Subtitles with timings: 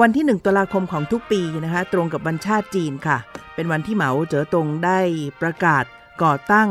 [0.00, 3.18] วันที่ 1ตุลาคมของทุกปีนะคะตรงกับวันชาติจีนค่ะ
[3.54, 5.00] เป็นวันที่เหมาเจ๋อตงได้
[5.42, 5.84] ประกาศ
[6.22, 6.70] ก่อตั้ง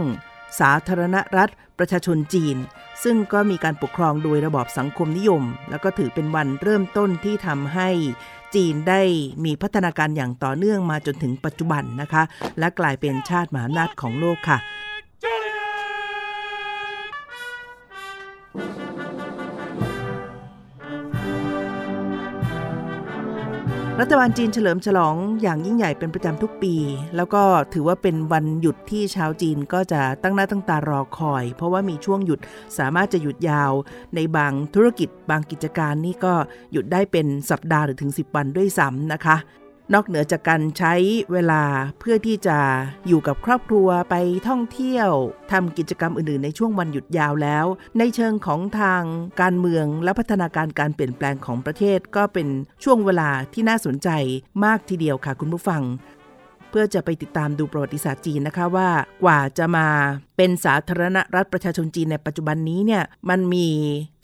[0.60, 2.58] สาธารณรัฐประชาชนจีน
[3.04, 7.90] ซึ่งก็มีการปกครองโดยระบอบสังคมนิยม แล้วก็ถือเป็นวันเริ่มต้นที่ทำให้
[8.56, 9.02] จีนได้
[9.46, 12.24] มีพัฒนาการอย่างต่อเนื่องมาจนถึงปัจจุบันนะคะ
[12.60, 14.58] และกลายเป็นชาติมหาอำนาจของโลกค่ะ
[24.02, 26.76] รัฐบาลจีนเฉลิมฉลองอย่างยิ่งใหญ่เป็นประจำทุกปี
[27.16, 32.40] แล้วก็ถือว่าเป็นวันหยุดที่ชาวจีนก็จะตั้งหน้าตั้งตารอคอย เพราะว่ามีช่วงหยุด
[32.78, 33.72] สามารถจะหยุดยาว
[34.16, 36.34] ในบางธุรกิจบางกิจการนี่ก็
[36.72, 39.36] หยุดได้เป็นสัปดาห์หรือถึง 10 วันด้วยซ้ำนะคะ
[39.94, 40.94] นอกเหนือจากการใช้
[41.32, 41.64] เวลา
[42.00, 42.58] เพื่อที่จะ
[43.08, 44.16] อยู่กับครอบครัวไป
[44.48, 45.10] ท่องเที่ยว
[45.52, 47.66] ทำกิจกรรมอื่นๆ ในช่วงวันหยุดยาวแล้ว
[47.98, 49.04] ในเชิงของทาง
[49.42, 52.48] การเมืองและพัฒนาการการเปลี่ยนแปลงของประเทศก็เป็น
[52.84, 54.10] ช่วงเวลาที่น่าสนใจ
[54.64, 55.84] มากทีเดียวค่ะคุณผู้ฟัง
[56.70, 58.90] เพื่อจะไปติดตามดูประวัติศาสตร์จีนนะคะว่า
[59.24, 59.88] กว่าจะมา
[60.38, 63.68] เป็นสาธารณรัฐประชาชนจีนในปัจจุบันนี้เนี่ยมันมี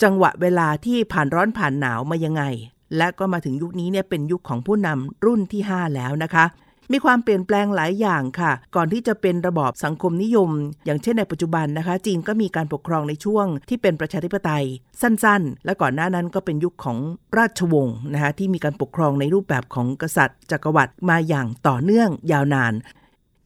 [0.04, 2.44] จังหวะเวลาที่ผ่านร้อนผ่านหนาวมายังไง
[2.98, 6.46] และก็มาถึงยุคนี้เนี่ยเป็นยุคของผู้นำรุ่นที่ 5 แล้วนะคะ
[6.92, 10.50] มีความเปลี่ยนแปลงหลายอย่างค่ะ ก่อนที่จะเป็นระบอบสังคมนิยม
[10.86, 14.66] อย่างเช่นในปัจจุบันนะคะ จีนก็มีการปกครองในช่วงที่เป็นประชาธิปไตย
[15.02, 16.98] สั้นๆ และก่อนหน้านั้นก็เป็นยุคของ
[17.38, 22.74] ราชวงศ์นะคะที่มีการปกครองในรูปแบบของกษัตริย์จักรวรรดิมาอย่างต่อเนื่องยาวนาน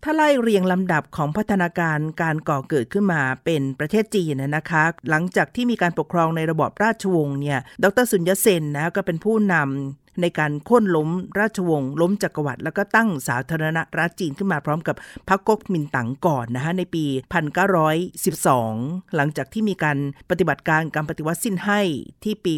[0.10, 11.10] ถ้าไล่เรียงลำดับของพัฒนาการการก่อเกิดขึ้นมาเป็นประเทศจีนนะคะ หลังจากที่มีการปกครองในระบอบราชวงศ์เนี่ย ดรสุญญเซนนะก็เป็นผู้นำในการโค่นล้ม
[11.40, 14.96] ราชวงศ์ล้มจักรวรรดิแล้วก็ตั้งสาธารณรัฐจีนขึ้นมาพร้อมกับ
[15.30, 17.06] พรรคก๊กมินตั๋งก่อนนะคะในปี
[18.26, 19.98] 1912 หลังจากที่มีการ
[20.30, 21.82] ปฏิบัติการการปฏิวัติสิ้นให้
[22.24, 22.54] ที่ปี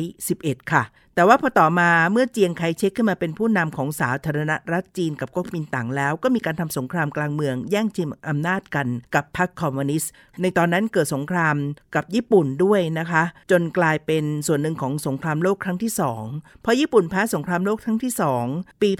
[0.00, 0.84] 1911 ค่ะ
[1.14, 10.10] แต่ว่าพอต่อมาเมื่อเจียงไคเชกขึ้นมาเป็นผู้นำของสาธารณรัฐจีนกับก๊กมินตั๋งแล้ว ก็มีการทำสงครามกลางเมือง แย่งชิงอำนาจกันกับพรรคคอมมิวนิสต์
[10.42, 11.56] ในตอนนั้นเกิดสงคราม
[11.94, 16.24] กับญี่ปุ่นด้วยนะคะ จนกลายเป็นส่วนหนึ่งของสงครามโลกครั้งที่สอง
[16.64, 18.44] พอญี่ปุ่นแพ้สงครามโลกครั้งที่สอง
[18.82, 18.90] ปี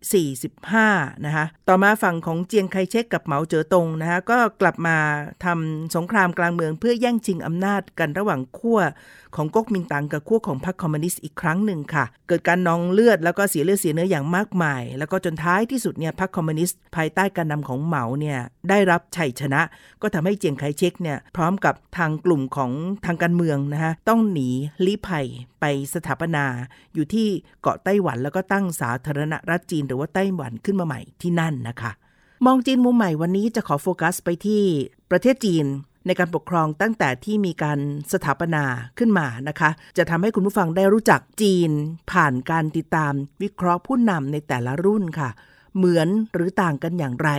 [0.00, 4.96] 1945 นะคะต่อมาฝั่งของเจียงไคเชกกับเหมาเจ๋อตงนะคะก็กลับมา
[5.44, 8.80] ทำสงครามกลางเมืองเพื่อแย่งชิงอำนาจกันระหว่างขั้ว
[9.36, 18.38] ของก๊กมินตั๋งกับขั้วของพรรคคอมมิวนิสต์อีกครั้งหนึ่งค่ะ เกิดการนองเลือดแล้วก็เสียเลือดเสียเนื้ออย่างมากมาย แล้วก็จนท้ายที่สุดเนี่ยพรรคคอมมิวนิสต์ภายใต้การนำของเหมาเนี่ย
[18.68, 19.60] ได้รับชัยชนะ
[20.02, 22.70] ก็ทำให้เจียงไคเชกเนี่ยพร้อมกับทางกลุ่มของ
[23.06, 24.48] ทางการเมืองนะคะต้องหนี
[24.84, 25.26] ลี้ภัย
[25.60, 25.64] ไป
[25.94, 26.44] สถาปนา
[26.94, 27.28] อยู่ที่
[27.62, 31.92] เกาะไต้หวันแล้วก็ตั้งสาธารณรัฐจีน หรือว่าไต้หวันขึ้นมาใหม่ที่นั่นนะคะ
[32.46, 34.62] มองจีนมุมใหม่วันนี้จะขอโฟกัสไปที่
[35.10, 35.66] ประเทศจีน
[36.06, 37.78] ในการปกครองตั้งแต่ที่มีการ
[38.12, 38.64] สถาปนา
[38.98, 41.70] ขึ้นมานะคะ จะทำให้คุณผู้ฟังได้รู้จักจีน
[42.12, 45.30] ผ่านการติดตามวิเคราะห์ผู้นำในแต่ละรุ่นค่ะ
[45.76, 47.30] เหมือนหรือต่างกันอย่างไร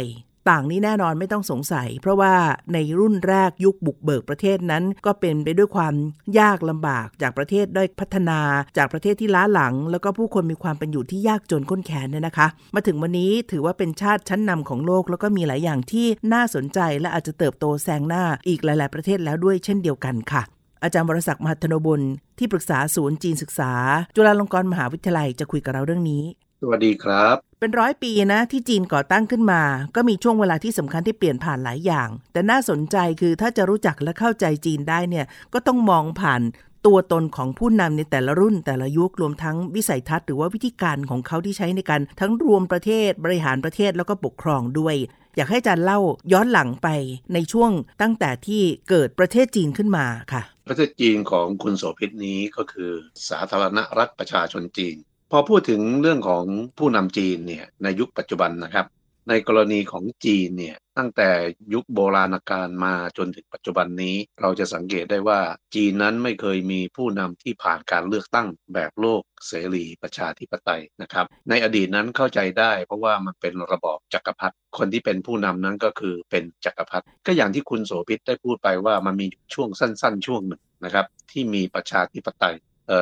[0.50, 2.34] ต่างนี้แน่นอนไม่ต้องสงสัย เพราะว่า
[2.74, 5.94] ในรุ่นแรกยุคบุกเบิกประเทศนั้น ก็เป็นไปด้วยความ
[6.40, 8.40] ยากลำบากจากประเทศด้อยพัฒนา
[8.78, 20.44] จากประเทศที่ล้าหลัง แล้วก็ผู้คนมีความเป็นอยู่ที่ยากจนข้นแขนเนี่ยนะคะ มาถึงวันนี้ถือว่าเป็นชาติชั้นนำของโลก แล้วก็มีหลายอย่างที่น่าสนใจและอาจจะเติบโตแซงหน้าอีกหลาย ๆ ประเทศแล้วด้วยเช่นเดียวกันค่ะ
[20.84, 22.02] อาจารย์บรศักดิ์มหัทนบุญ
[22.38, 23.72] ที่ปรึกษาศูนย์จีนศึกษา
[24.16, 26.24] จุฬาลงกรณ์มหาวิทยาลัยจะคุยกับเราเรื่องนี้
[26.66, 29.64] สวัสดีครับ เป็นร้อยปีนะที่จีนก่อตั้งขึ้นมา
[29.96, 36.42] ก็มีช่วงเวลาที่สำคัญที่เปลี่ยนผ่านหลายอย่าง แต่น่าสนใจคือถ้าจะรู้จักและเข้าใจจีนได้เนี่ยก็ต้องมองผ่าน
[36.86, 44.96] ตัวตนของผู้นำในแต่ละรุ่นแต่ละยุครวมทั้งวิสัยทัศน์หรือว่าวิธีการของเขาที่ใช้ในการทั้งรวมประเทศบริหารประเทศแล้วก็ปกครองด้วย
[45.36, 46.00] อยากให้อาจารย์เล่า
[46.34, 46.88] ย้อนหลังไป
[47.34, 47.72] ในช่วง
[48.02, 52.92] ตั้งแต่ที่เกิดประเทศจีนขึ้นมาค่ะ ประเทศจีนของคุณโสภิตนี้ก็คือ
[53.30, 54.98] สาธารณรัฐประชาชนจีน
[55.36, 56.46] พอพูดถึงเรื่องของ
[56.78, 58.86] ผู้นำจีนเนี่ยในยุคปัจจุบันนะครับ
[59.30, 61.30] ในกรณีของจีนเนี่ยตั้งแต่
[61.74, 65.40] ยุคโบราณกาลมาจนถึงปัจจุบันนี้ เราจะสังเกตได้ว่า
[65.76, 82.56] จีนนั้นไม่เคยมีผู้นำที่ผ่านการเลือกตั้งแบบโลกเสรีประชาธิปไตยนะครับ ในอดีตนั้นเข้าใจได้ เพราะว่ามันเป็นระบอบจักรพรรดิคนที่เป็นผู้นำนั้นก็คือเป็นจักรพรรดิก็อย่างที่คุณโสภิตได้พูดไปว่ามันมีช่วงสั้น ๆ ช่วงหนึ่งนะครับ ที่มีประชาธิปไตย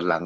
[0.08, 0.26] หลัง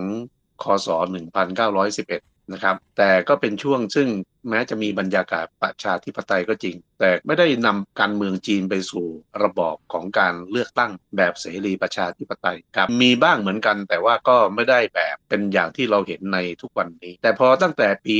[0.63, 4.07] คศ 1911 นะครับ แต่ก็เป็นช่วงซึ่ง
[4.49, 9.05] แม้จะมีบรรยากาศประชาธิปไตยก็จริง แต่ไม่ได้นำการเมืองจีนไปสู่
[9.43, 18.15] ระบอบของการเลือกตั้งแบบเสรีประชาธิปไตยครับ มีบ้างเหมือนกันแต่ว่าก็ไม่ได้แบบเป็นอย่างที่เราเห็นในทุกวันนี้ แต่พอตั้งแต่ปี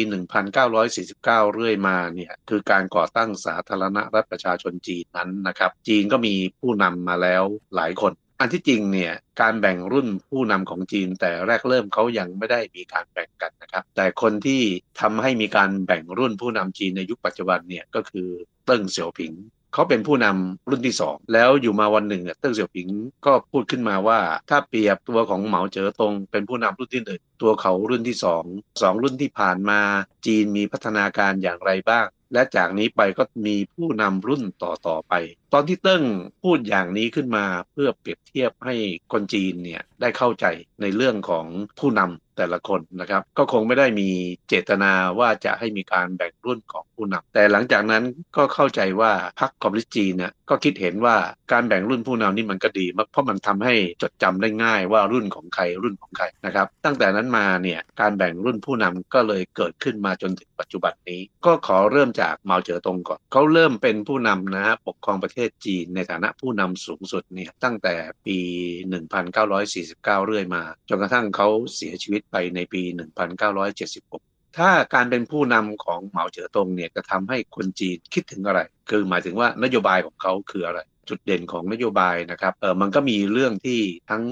[0.75, 7.43] 1949 เรื่อยมาเนี่ยคือการก่อตั้งสาธารณรัฐประชาชนจีนนั้นนะครับ จีนก็มีผู้นำมาแล้ว
[7.75, 14.61] หลายคน อันที่จริงเนี่ยการแบ่งรุ่นผู้นำของจีน แต่แรกเริ่มเขายังไม่ได้มีการแบ่งกันนะครับ แต่คนที่
[15.01, 18.27] ทำให้มีการแบ่งรุ่นผู้นำจีนในยุคปัจจุบันเนี่ยก็คือ
[18.65, 19.33] เติ้งเสี่ยวผิง
[19.73, 22.87] เขาเป็นผู้นำรุ่นที่สองแล้วอยู่มาวันหนึ่งเติ้งเสี่ยวผิง
[23.25, 28.43] ก็พูดขึ้นมาว่า ถ้าเปรียบตัวของเหมาเจ๋อตงเป็นผู้นำรุ่นที่หนึ่งตัวเขารุ่นที่สอง
[28.81, 29.79] สองรุ่นที่ผ่านมา
[30.25, 35.13] จีนมีพัฒนาการอย่างไรบ้าง และจากนี้ไปก็มีผู้นำรุ่นต่อๆไป
[35.54, 36.04] ตอนที่เติ้ง
[36.44, 38.75] พูดอย่างนี้ขึ้นมาเพื่อเปรียบเทียบให้
[39.12, 40.45] คนจีนเนี่ยได้เข้าใจ
[40.81, 41.45] ในเรื่องของ
[41.80, 44.09] ผู้นำ แต่ละคนนะครับ ก็คงไม่ได้มี
[44.49, 48.03] เจตนาว่าจะให้มีการแบ่งรุ่นของผู้นำแต่หลังจากนั้น
[48.37, 51.15] ก็เข้าใจว่าพรรคคอมมิวนิสต์จีนเนี่ยก็คิดเห็นว่า
[51.51, 67.95] การแบ่งรุ่นผู้นำนี่มันก็ดีเพราะมันทำให้จดจำได้ง่ายว่ารุ่นของใครรุ่นของใครนะครับ ตั้งแต่นั้นมาเนี่ยการแบ่งรุ่นผู้นำก็เลยเกิดขึ้นมาจนถึงปัจจุบันนี้ ก็ขอเริ่มจากเหมาเจ๋อตงก่อนเขาเริ่มเป็นผู้นำนะฮะปกครองประเทศจีนในฐานะผู้นำสูงสุดเนี่ยตั้งแต่
[68.25, 68.38] ปี
[69.07, 72.81] 1949 เรื่อยมา จนกระทั่งเขาเสียชีวิตไปในปี
[73.66, 80.80] 1976 ถ้าการเป็นผู้นำของเหมาเจ๋อตงเนี่ยจะทำให้คนจีนคิดถึงอะไร คือหมายถึงว่านโยบายของเขาคืออะไร
[81.10, 83.80] จุดเด่นของนโยบายนะครับเออมันก็มีเรื่องที่
[84.10, 84.24] ทั้ง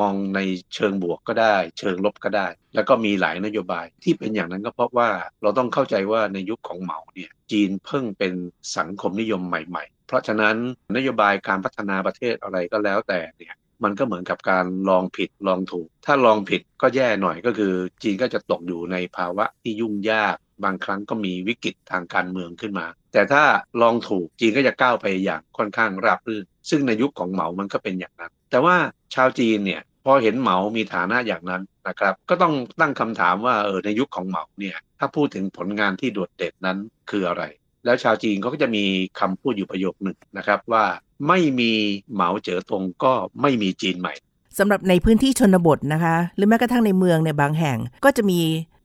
[0.00, 0.40] มองใน
[0.74, 5.10] เชิงบวกก็ได้ เชิงลบก็ได้ แล้วก็มีหลายนโยบายที่เป็นอย่างนั้นก็เพราะว่า
[5.42, 8.34] เราต้องเข้าใจว่าในยุคของเหมาเนี่ยจีนเพิ่งเป็น
[8.76, 10.56] สังคมนิยมใหม่ ๆ เพราะฉะนั้น
[10.96, 23.44] นโยบายการพัฒนาประเทศอะไรก็แล้วแต่เนี่ย มันก็เหมือนกับการลองผิดลองถูก ถ้าลองผิดก็แย่หน่อยก็คือ จีนก็จะตกอยู่ในภาวะที่ยุ่งยาก บางครั้งก็มีวิกฤตทางการเมืองขึ้นมา แต่ถ้า
[23.82, 28.76] ลองถูกจีนก็จะก้าวไปอย่างค่อนข้างราบรื่น ซึ่งในยุคของเหมามันก็เป็นอย่างนั้น แต่ว่า
[29.14, 36.78] ชาวจีนเนี่ยพอเห็นเหมามีฐานะอย่างนั้นนะครับก็ต้องตั้งคำถามว่าเออในยุคของเหมาเนี่ยถ้าพูดถึงผลงานที่โดดเด่นนั้น
[37.10, 37.44] คืออะไร
[37.84, 38.84] แล้วชาวจีนเขาก็จะมี
[39.20, 40.84] คำพูดอยู่ประโยคหนึ่งนะครับว่า
[41.28, 41.70] ไม่มี
[42.12, 44.14] เหมาเจ๋อตงก็ไม่มีจีนใหม่
[44.58, 48.40] สำหรับในพื้นที่ชนบทนะคะ หรือแม้กระทั่งในเมืองในบางแห่งก็จะมี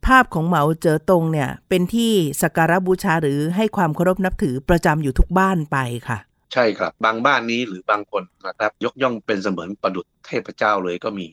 [0.07, 2.11] ภาพของเหมาเจ๋อตงเนี่ย เป็นที่
[2.41, 6.17] สักการะบูชาหรือให้ความเคารพนับถือประจำอยู่ทุกบ้านไปค่ะ
[6.53, 11.27] ใช่ครับบางบ้านนี้หรือ บางคนนะครับ ยกย่องเป็นเสมือนประดุจเทพเจ้าเลยก็มี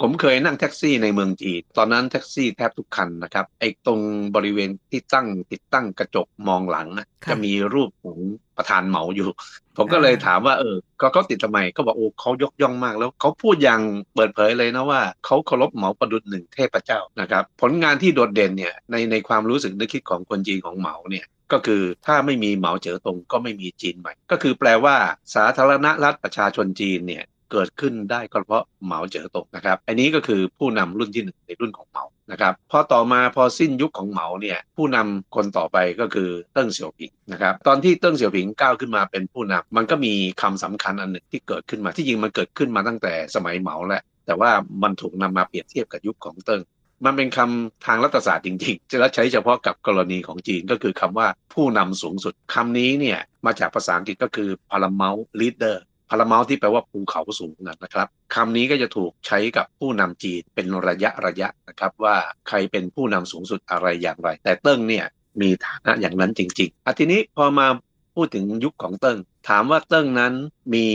[0.00, 4.00] ผมเคยนั่งแท็กซี่ในเมืองจีนตอนนั้นแท็กซี่แทบทุกคันนะครับ ไอ้ตรง
[4.34, 6.88] บริเวณที่ตั้งติดตั้งกระจกมองหลัง
[7.30, 8.18] จะมีรูปของ
[8.56, 9.28] ประธานเหมาอยู่
[9.76, 13.80] ผมก็เลยถามว่าเออก็เขาติดทำไมก็บอกโอ้เขายกย่องมาก แล้วเขาพูดอย่าง
[14.14, 24.96] เปิดเผยเลยนะว่าเขาเคารพเหมาประดุจหนึ่งเทพเจ้านะครับ ผลงานที่โดดเด่นเนี่ยในในความรู้สึกนึกคิดของคนจีนของเหมาเนี่ยก็คือถ้าไม่มีเหมาเจ๋อตงก็ไม่มีจีนใหม่ ก็คือแปลว่า
[25.34, 40.12] สาธารณรัฐประชาชนจีนเนี่ย เกิดขึ้นได้ก็เพราะเหมาเจ๋อตงนะครับ อันนี้ก็คือผู้นำรุ่นที่หนึ่งในรุ่นของเหมานะครับพอต่อมาพอสิ้นยุคของเหมาเนี่ยผู้นำคนต่อไปก็คือเติ้งเสี่ยวผิงนะครับตอนที่เติ้งเสี่ยวผิงก้าวขึ้นมาเป็นผู้นำมันก็มี
[40.42, 44.50] คำสำคัญอันหนึ่งที่เกิดขึ้นมาที่จริงมันเกิดขึ้นมาตั้งแต่สมัยเหมาแล้วแต่ว่า
[44.82, 46.62] มันถูกนำมาเปรียบเทียบกับยุคของเติ้ง
[47.06, 55.76] มันเป็นคำทางรัฐศาสตร์จริงๆ จะใช้เฉพาะกับกรณีของจีนก็คือคำว่าผู้นำสูงสุดคำนี้เนี่ยมาจากภาษาอังกฤษก็คือ paramount leader
[56.10, 62.16] พาราเมาที่แปลว่าภูเขาสูงนะครับคำนี้ก็จะถูกใช้กับผู้นำจีนเป็นระยะระยะนะครับว่า
[62.48, 65.06] ใครเป็นผู้นำสูงสุดอะไรอย่างไร แต่เติ้งเนี่ย
[65.40, 67.66] มีฐานะอย่างนั้นจริงๆอทีนี้พอมา
[68.14, 70.34] พูดถึงยุคของเติ้ง ถามว่าเติ้งนั้น
[70.74, 70.86] มี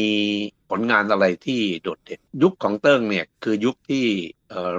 [0.70, 4.06] ผลงานอะไรที่โดดเด่นยุคของเติ้งเนี่ยคือยุคที่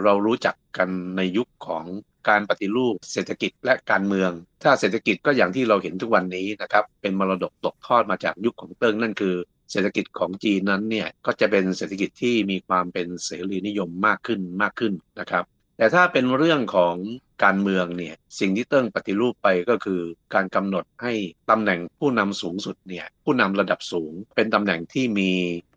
[0.04, 1.84] เรารู้จักกันในยุคของ
[2.28, 4.30] การปฏิรูปเศรษฐกิจและการเมือง
[4.62, 9.34] ถ้าเศรษฐกิจก็อย่างที่เราเห็นทุกวันนี้นะครับ เป็นมรดกตกทอดมาจากยุคของเติ้งนั่นคือ
[9.74, 15.44] เศรษฐกิจของจีนนั้นเนี่ยก็จะเป็นเศรษฐกิจที่มีความเป็นเสรีนิยมมากขึ้นมากขึ้นนะครับ
[15.78, 16.96] แต่ถ้าเป็นเรื่องของ
[17.44, 20.00] การเมืองเนี่ยสิ่งที่เติ้งปฏิรูปไปก็คือ
[20.34, 21.12] การกำหนดให้
[21.50, 25.30] ตำแหน่งผู้นำสูงสุดเนี่ยผู้นำระดับสูง เป็นตำแหน่งที่มี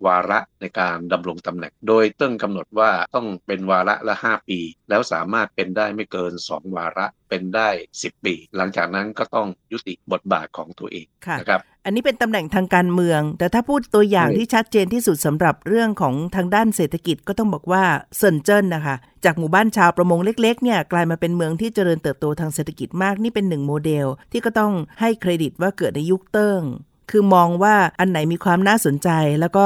[0.05, 4.59] วาระในการดำรงตำแหน่ง โดยเติ้งกำหนดว่าต้องเป็นวาระละ 5 ปี
[4.89, 11.05] แล้วสามารถเป็นได้ไม่เกิน 2 วาระเป็นได้ 10 ปี หลังจากนั้นก็ต้องยุติบทบาทของตัวเอง
[11.39, 17.83] นะครับอันนี้เป็นตำแหน่งทางการเมือง แต่ถ้าพูดตัวอย่างที่ชัดเจนที่สุดสำหรับเรื่องของทางด้านเศรษฐกิจก็ต้องบอกว่า
[18.17, 18.95] เซินเจิ้นนะคะ
[19.25, 26.61] จากหมู่บ้านชาวประมงเล็กๆเนี่ยกลายมาเป็นเมืองที่เจริญเติบโตทางเศรษฐกิจมากนี่เป็นหนึ่งโมเดล ที่ก็ต้องให้เครดิตว่าเกิดในยุคเติ้ง
[27.11, 29.65] คือมองว่าอันไหนมีความน่าสนใจ แล้วก็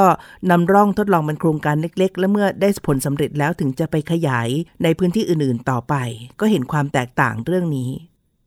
[0.50, 4.48] นำร่องทดลองเป็นโครงการเล็ก ๆ แล้วเมื่อได้ผลสำเร็จแล้วถึงจะไปขยาย
[4.82, 5.94] ในพื้นที่อื่นๆต่อไป
[6.40, 7.90] ก็เห็นความแตกต่างเรื่องนี้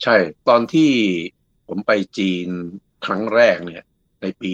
[0.03, 0.15] ใช่
[0.47, 0.91] ตอนที่
[1.67, 2.47] ผมไปจีน
[3.05, 3.83] ครั้งแรกเนี่ย
[4.21, 4.51] ในปี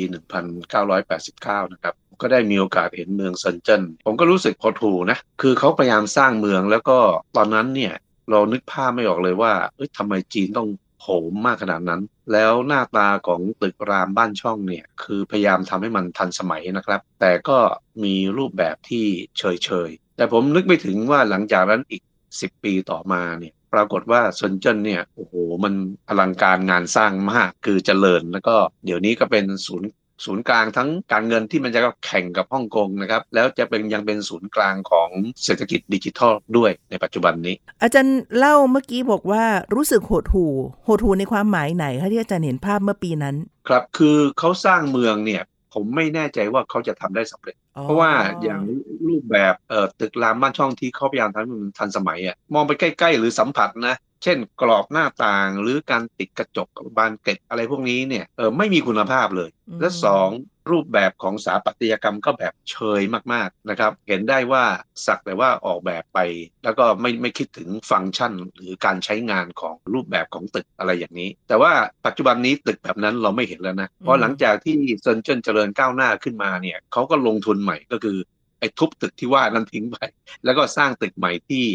[0.86, 6.98] 1989 นะครับ ก็ได้มีโอกาสเห็นเมืองเซินเจิ้นผมก็รู้สึกพอถูนะ คือเขาพยายามสร้างเมืองแล้วก็
[7.38, 7.94] ตอนนั้นเนี่ย
[8.32, 10.70] เรานึกภาพไม่ออกเลยว่าเอ้ยทำไมจีนต้อง
[11.02, 17.58] โหมมากขนาดนั้น แล้วหน้าตาของตึกรามบ้านช่องเนี่ย คือพยายามทำให้มันทันสมัยนะครับ แต่ก็
[18.04, 19.06] มีรูปแบบที่
[19.38, 25.34] เฉยเฉยแต่ผมนึกไม่ถึงว่าหลังจากนั้นอีก 10 ปีต่อมาเนี่ยปรากฏว่าซนเจิ้นเนี่ยโอ้โห
[25.64, 25.74] มัน
[26.08, 29.90] อลังการงานสร้างมากคือเจริญ แล้วก็เดี๋ยวนี้ก็เป็นศูนย์
[30.26, 35.10] ศูนย์กลางทั้งการเงินที่มันจะแข่งกับฮ่องกงนะครับแล้วจะเป็นยังเป็นศูนย์กลางของ
[35.44, 39.44] เศรษฐกิจดิจิทัลด้วยในปัจจุบันนี้ อาจารย์เล่าเมื่อกี้บอกว่า
[39.76, 40.46] รู้สึกโหดหู
[40.86, 43.36] โหดหูในความหมายไหนคะที่อาจารย์เห็นภาพเมื่อปีนั้น
[43.68, 48.12] ครับคือเขาสร้างเมืองเนี่ยผมไม่แน่ใจว่าเขาจะทำได้สำเร็จ เพราะว่า
[48.44, 48.62] อย่าง
[49.08, 59.50] รูปแบบเอ่อตึกรามบ้านช่องที่เขาพยายามทำให้มันทันสมัยอะมองไปใกล้ ๆ หรือสัมผัสนะ เช่นกรอบหน้าต่างหรือการติดกระจกบานเกล็ดอะไรพวกนี้เนี่ยเออไม่มีคุณภาพเลย
[59.80, 60.30] และสอง
[60.72, 63.02] รูปแบบของสถาปัตยกรรมก็แบบเชย
[63.34, 64.64] มากๆนะครับ เห็นได้ว่า
[65.06, 66.20] สักแต่ว่าออกแบบไป
[66.64, 71.72] แล้วก็ไม่ไม่คิดถึงฟังก์ชันหรือการใช้งานของรูปแบบของตึกอะไรอย่างนี้ แต่ว่า
[72.06, 78.18] ปัจจุบันนี้ตึกแบบนั้นเราไม่เห็นแล้วนะ เพราะหลังจากที่เซินเจิ้นเจริญก้าวหน้าขึ้นมาเนี่ยเขาก็ลงทุนใหม่ก็คือ
[78.60, 79.98] ไอ้ทุบตึกที่ว่านั้นทิ้งไป
[80.46, 81.66] แล้วก็สร้างตึกใหม่ที่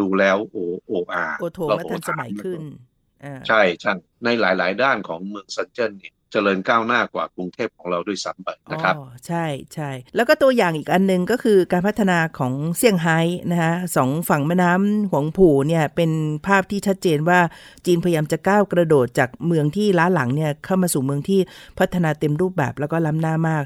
[0.00, 2.60] ดูแล้วโอโออาโอโถและทันสมัยขึ้น
[3.46, 3.92] ใช่ใช่
[4.24, 9.44] ในหลาย ๆ ด้านของเมืองซันเจิ้นเนี่ย เจริญก้าวหน้ากว่ากรุงเทพของเราด้วยซ้ำไปนะครับอ๋อใช่
[9.74, 13.18] ใช่แล้วก็ตัวอย่างอีกอันนึงก็คือการพัฒนาของเซี่ยงไฮ้
[13.50, 16.10] นะคะสองฝั่งแม่น้ำหวงผู่เนี่ยเป็น
[16.46, 17.40] ภาพที่ชัดเจนว่า
[17.86, 21.40] จีนพยายามจะก้าวกระโดดจากเมืองที่ล้าหลังเนี่ยเข้ามาสู่เมืองที่
[21.78, 23.64] พัฒนาเต็มรูปแบบแล้วก็ล้ำหน้ามาก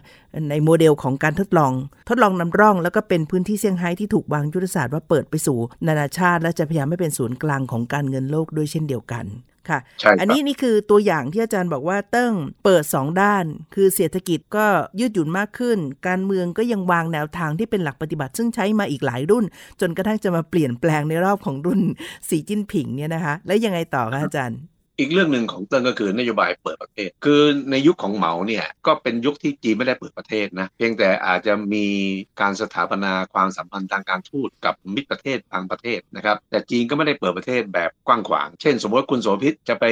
[0.50, 1.72] ในโมเดลของการทดลอง
[2.08, 9.26] ทดลองนำร่อง แล้วก็เป็นพื้นที่เซี่ยงไฮ้ที่ถูกวางยุทธศาสตร์ว่าเปิดไปสู่ นานาชาติ และจะพยายามไม่เป็นศูนย์กลางของการเงินโลกด้วยเช่นเดียวกัน
[9.68, 9.78] ค่ะ
[10.20, 14.66] อันนี้นี่คือตัวอย่างที่อาจารย์บอกว่าเติ้งเปิด 2 ด้าน คือเศรษฐกิจก็
[15.00, 15.78] ยืดหยุ่นมากขึ้น
[16.08, 19.44] การเมืองก็ยังวางแนวทางที่เป็นหลักปฏิบัติ ซึ่งใช้มาอีกหลายรุ่น
[19.80, 21.80] จนกระทั่งจะมาเปลี่ยนแปลงในรอบของรุ่น
[22.28, 24.58] สีจิ้นผิงเนี่ยนะคะ แล้วยังไงต่อคะอาจารย์
[25.02, 31.86] อีกเรื่องหนึ่งของเติ้งก็คือนโยบายเปิดประเทศ คือในยุคของเหมาเนี่ยก็เป็นยุคที่จีนไม่ได้เปิดประเทศนะเพียงแต่อาจจะมี
[32.40, 39.84] การสถาปนาความสัมพันธ์ทางการทูตกับมิตรประเทศบางประเทศนะครับแต่จีนก็ไม่ได้เปิดประเทศแบบกว้างขวาง เช่น สมมติว่าคุณโสภิตจะไป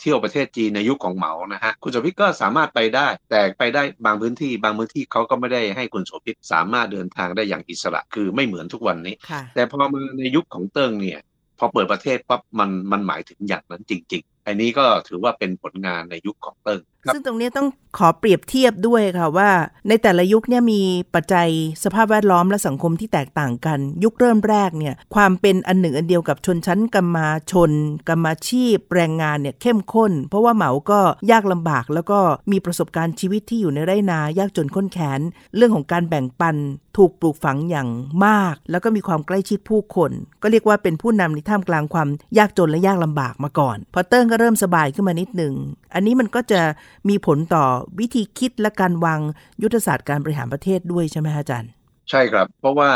[0.00, 9.14] เที่ยวประเทศจีนในยุคของเหมานะฮะคุณโสภิตก็สามารถไปได้ แต่ไปได้บางพื้นที่บางพื้นที่เขาก็ไม่ได้ให้คุณโสภิตสามารถเดินทางได้อย่างอิสระ คือไม่เหมือนทุกวันนี้
[9.54, 11.20] แต่พอมาในยุคของเติ้งเนี่ย
[11.58, 16.80] พอเปิดประเทศปั๊บมันมันหมายถึงอย่างนั้นจริง อันนี้ก็ถือว่าเป็นผลงานในยุคของเติ้ง
[17.14, 17.68] ซึ่งตรงนี้ต้อง
[17.98, 19.50] ขอเปรียบเทียบด้วยค่ะว่า
[19.88, 20.80] ในแต่ละยุคเนี่ยมี
[21.14, 21.48] ปัจจัย
[21.84, 27.72] สภาพแวดล้อมและสังคมที่แตกต่างกัน ยุคเริ่มแรกเนี่ยความเป็นอันหนึ่งอันเดียวกับชนชั้นกรรมาชน
[28.08, 32.18] กรรมาชีพ แรงงานเนี่ยเข้มข้น เพราะว่าเหมาก็ยากลำบาก แล้วก็
[32.52, 35.20] มีประสบการณ์ชีวิตที่อยู่ในไร่นายากจนข้นแขน
[35.56, 36.56] เรื่องของการแบ่งปัน
[36.96, 37.88] ถูกปลูกฝังอย่าง
[38.26, 40.10] มาก แล้วก็มีความใกล้ชิดผู้คน
[40.42, 42.08] ก็เรียกว่าเป็นผู้นำในท่ามกลางความ
[42.38, 45.54] ยากจนและยากลำบากมาก่อนพอเติ้งก็เริ่มสบายขึ้นมานิดหนึ่ง
[45.94, 46.60] อันนี้มันก็จะ
[47.08, 47.64] มีผลต่อ
[48.00, 49.20] วิธีคิดและการวาง
[49.62, 51.70] ยุทธศาสตร์การบริหารประเทศด้วยใช่ไหมอาจารย์
[52.10, 52.90] ใช่ครับ เพราะว่า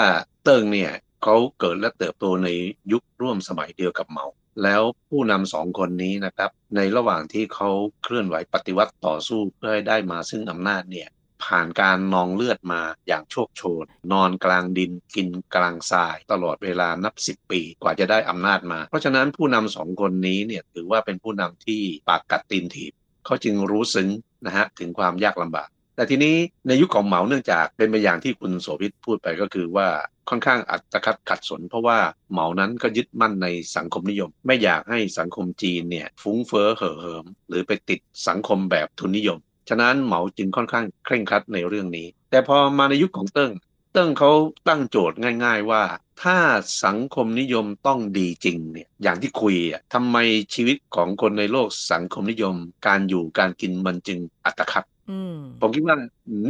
[0.45, 2.49] เติงเนี่ยเขาเกิดและเติบโตใน
[2.93, 4.27] ยุคร่วมสมัยเดียวกับเมา
[4.63, 7.71] แล้วผู้นำสองคนนี้นะครับ ในระหว่างที่เขา
[8.03, 11.09] เคลื่อนไหวปฏิวัติต่อสู้เพื่อให้ได้มาซึ่งอำนาจเนี่ย
[11.45, 22.93] ผ่านการนองเลือดมาอย่างโชคโชน นอนกลางดินกินกลางทราย ตลอดเวลานับสิบปีกว่าจะได้อำนาจมา เพราะฉะนั้นผู้นำสองคนนี้เนี่ยถือว่าเป็นผู้นำที่ปากกัดตีนถีบ
[23.25, 24.09] เขาจึงรู้ซึ้ง
[24.47, 29.89] นะฮะถึงความยากลำบาก แต่ทีนี้ในยุคขของเหมาเนื่องจากเป็นไปอย่างที่คุณโสภิตพูดไปก็คือว่า
[30.29, 31.99] ค่อนข้างอัตคัดขัดสน เพราะว่า
[32.33, 39.39] เหมานั้นก็ยึดมั่นในสังคมนิยม ไม่อยากให้สังคมจีนเนี่ยฟุ้งเฟ้อเห่อเหิม หรือไปติดสังคมแบบทุนนิยม
[39.69, 43.53] ฉะนั้นเหมาจึงค่อนข้างเคร่งครัดในเรื่องนี้ แต่พอมาในยุคของเติ้ง
[43.93, 44.33] เติ้งเขา
[44.69, 45.83] ตั้งโจทย์ง่าย ๆ ว่า
[46.23, 46.39] ถ้า
[46.85, 50.17] สังคมนิยมต้องดีจริงเนี่ยอย่างที่คุยอะทำไม
[50.55, 52.57] ชีวิตของคนในโลกสังคมนิยม
[52.87, 55.97] การอยู่การกินมันจึงอัตคัดอืมผมคิดว่า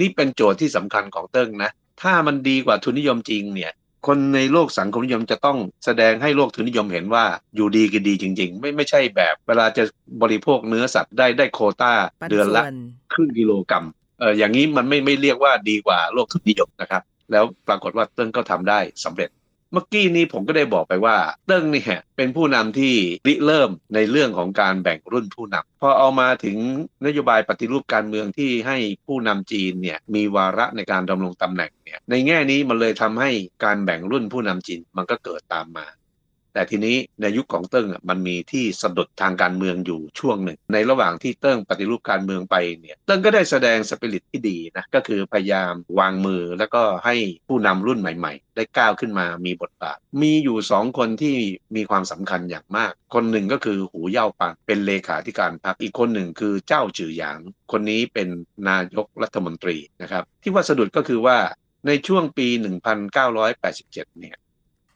[0.00, 1.70] นี่เป็นโจทย์ที่สำคัญของเติ้งนะ
[2.02, 3.72] ถ้ามันดีกว่าทุนนิยมจริงเนี่ย
[4.06, 7.24] คนในโลกสังคมนิยมจะต้องแสดงให้โลกทุนนิยมเห็นว่า
[7.56, 9.82] อยู่ดีกินดีจริง ๆ ไม่ไม่ใช่แบบ เวลาจะ
[10.22, 12.76] บริโภคเนื้อสัตว์ได้ได้โควต้าปันส่วนเดือนละ
[13.12, 13.84] ครึ่งกิโลกรัม
[14.20, 19.30] เอออย่างนี้มันไม่ไม่เรียกว่าดีกว่าโลกทุนนิยมนะครับ แล้วปรากฏว่าเติ้งก็ทำได้สำเร็จ
[19.72, 22.94] เมื่อกี้นี้ผมก็ได้บอกไปว่าเติ้งเนี่ยเป็นผู้นำที่
[23.26, 26.56] ริเริ่มในเรื่องของการแบ่งรุ่นผู้นำพอเอามาถึง
[27.06, 33.30] นโยบายปฏิรูปการเมืองที่ให้ผู้นำจีนเนี่ยมีวาระในการดำรงตำแหน่งเนี่ยในแง่นี้มันเลยทำให้
[33.64, 35.86] การแบ่งรุ่นผู้นำจีนมันก็เกิดตามมา
[36.56, 47.14] แต่ทีนี้ในยุคของเติ้งมันมีที่สะดุดทางการเมืองอยู่ช่วงหนึ่ง ในระหว่างที่เติ้งปฏิรูปการเมืองไปเนี่ยเติ้งก็ได้แสดงสปิริตที่ดีนะก็คือพยายามวางมือแล้วก็ให้
[47.48, 51.36] ผู้นำรุ่นใหม่ ๆ ได้ก้าวขึ้นมามีบทบาท มีอยู่สองคนที่
[51.76, 57.38] มีความสำคัญอย่างมาก คนหนึ่งก็คือหูเย่าปังเป็นเลขาธิการพรรคอีกคนหนึ่งคือเจ้าจือหยาง
[57.72, 58.28] คนนี้เป็น
[58.68, 61.38] นายกรัฐมนตรีนะครับที่ว่าสะดุดก็คือว่า
[61.86, 62.48] ในช่วงปี
[63.12, 64.36] 1987 เนี่ย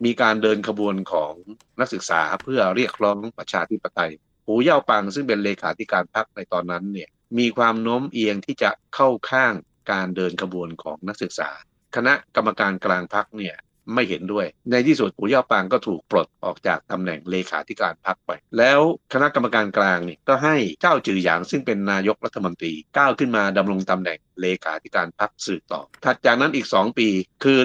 [0.05, 1.33] มีการเดินขบวนของ
[1.81, 4.13] นักศึกษาเพื่อเรียกร้องประชาธิปไตย
[4.47, 9.55] หูเย่าปังซึ่งเป็นเลขาธิการพรรคในตอนนั้นเนี่ยมีความโน้มเอียงที่จะเข้าข้าง
[9.93, 11.51] การเดินขบวนของนักศึกษา
[11.97, 13.57] คณะกรรมการกลางพรรคเนี่ย
[13.95, 18.81] ไม่เห็นด้วย ในที่สุดหูเย่าปังก็ถูกปลดออกจากตำแหน่งเลขาธิการพรรคไป แล้ว
[19.13, 27.09] คณะกรรมการกลางเนี่ยก็ให้เจ้าจือหยางซึ่งเป็นนายกรัฐมนตรีก้าวขึ้นมาดำรงตำแหน่งเลขาธิการพรรคสืบต่อ ถัดจากนั้นอีก 2 ปี
[27.45, 27.59] คือ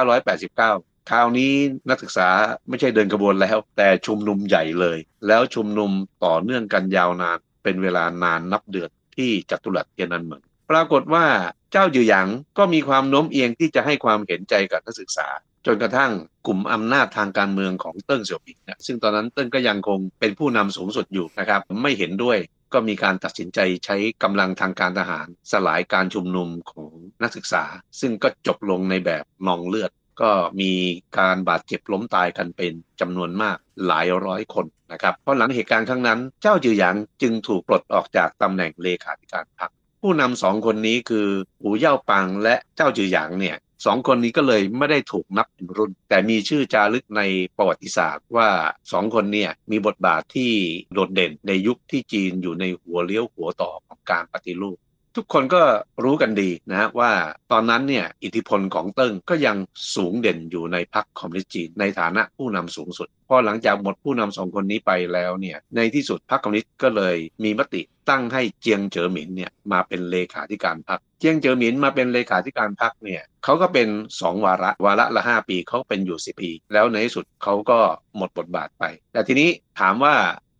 [0.00, 1.52] 1989 คราวนี้
[1.90, 2.28] นักศึกษา
[2.68, 5.90] ไม่ใช่เดินกระบวนแล้ว แต่ชุมนุมใหญ่เลย แล้วชุมนุม
[6.24, 11.26] ต่อเนื่องกันยาวนาน เป็นเวลานานนับเดือนที่จัตุรัสเทียนันเหมืองปรากฏว่า
[11.72, 15.28] เจ้าจือหยางก็มีความโน้มเอียงที่จะให้ความเห็นใจกับนักศึกษา
[15.66, 16.12] จนกระทั่ง
[16.46, 22.38] กลุ่มอำนาจทางการเมืองของเติ้งเสี่ยวผิงเนี่ยซึ่งตอนนั้นเติ้งก็ยังคงเป็นผู้นำสูงสุดอยู่นะครับไม่เห็นด้วย
[22.72, 27.64] ก็มีการตัดสินใจใช้กำลังทางการทหาร สลายการชุมนุมของนักศึกษา
[28.00, 29.90] ซึ่งก็จบลงในแบบนองเลือด
[30.20, 30.72] ก็มี
[31.18, 39.70] การบาดเจ็บล้มตายกันเป็นจำนวนมากหลายร้อยคนนะครับเพราะหลังเหตุการณ์ครั้งนั้น จ้าวจื่อหยางจึงถูกปลดออกจากตำแหน่งเลขาธิการพรรค
[40.02, 41.28] ผู้นำสองคนนี้คือ
[41.60, 47.22] หูเย่าปังและจ้าวจื่อหยางเนี่ยสองคนนี้ก็เลยไม่ได้ถูกนับเป็นรุ่น แต่มีชื่อจารึกใน
[47.56, 48.48] ประวัติศาสตร์ว่า
[48.92, 50.52] สองคนเนี่ยมีบทบาทที่
[50.94, 54.78] โดดเด่นในยุคที่จีนอยู่ในหัวเลี้ยวหัวต่อของการปฏิรูป
[55.16, 55.62] ทุกคนก็
[56.04, 57.12] รู้กันดีนะฮะว่า
[57.52, 59.56] ตอนนั้นเนี่ยอิทธิพลของเติ้งก็ยัง
[59.94, 73.88] สูงเด่นอยู่ในพรรคคอมมิวนิสต์จีนในฐานะผู้นำสูงสุด พอหลังจากหมดผู้นำสองคนนี้ไปแล้วเนี่ยในที่สุดพรรคคอมมิวนิสต์ก็เลยมีมติตั้งให้เจียงเจ๋อหมินเนี่ยมาเป็นเลขาธิการพรรคเจียงเจ๋อหมินมาเป็นเลขาธิการพรรคเนี่ยเขาก็เป็น
[74.20, 77.78] สองวาระวาระละห้าปีเขาเป็นอยู่สิปี แล้วในที่สุดเขาก็
[78.16, 79.48] หมดบทบาทไป แต่ทีนี้
[79.80, 80.14] ถามว่า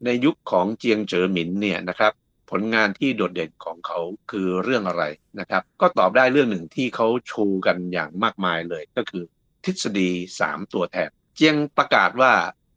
[0.05, 2.13] ในยุคของเจียงเจ๋อหมินเนี่ยนะครับ
[2.51, 3.99] ผลงานที่โดดเด่นของเขา
[4.31, 5.05] คือเรื่องอะไร
[5.41, 9.25] นะครับ ก็ตอบได้เรื่องหนึ่งที่เขาชูกันอย่างมากมายเลยก็คือ
[9.65, 10.11] ทฤษฎี
[10.43, 12.33] 3 ตัวแทนเจียงประกาศว่า